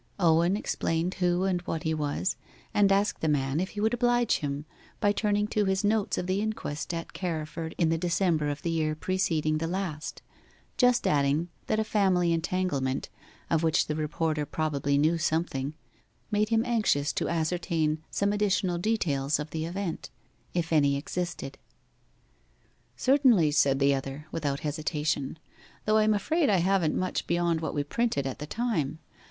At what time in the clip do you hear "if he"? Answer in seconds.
3.59-3.81